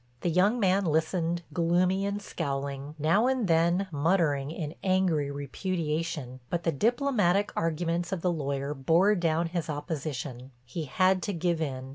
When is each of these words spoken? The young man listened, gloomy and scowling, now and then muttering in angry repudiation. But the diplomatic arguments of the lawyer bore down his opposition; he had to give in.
The 0.21 0.31
young 0.31 0.59
man 0.59 0.85
listened, 0.85 1.43
gloomy 1.53 2.07
and 2.07 2.19
scowling, 2.19 2.95
now 2.97 3.27
and 3.27 3.47
then 3.47 3.87
muttering 3.91 4.49
in 4.49 4.73
angry 4.83 5.29
repudiation. 5.29 6.39
But 6.49 6.63
the 6.63 6.71
diplomatic 6.71 7.51
arguments 7.55 8.11
of 8.11 8.21
the 8.23 8.33
lawyer 8.33 8.73
bore 8.73 9.13
down 9.13 9.49
his 9.49 9.69
opposition; 9.69 10.49
he 10.65 10.85
had 10.85 11.21
to 11.21 11.33
give 11.33 11.61
in. 11.61 11.89